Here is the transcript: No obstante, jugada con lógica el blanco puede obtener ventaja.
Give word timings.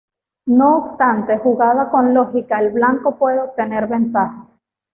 No 0.47 0.77
obstante, 0.79 1.37
jugada 1.37 1.91
con 1.91 2.15
lógica 2.15 2.57
el 2.57 2.71
blanco 2.71 3.19
puede 3.19 3.39
obtener 3.39 3.85
ventaja. 3.85 4.47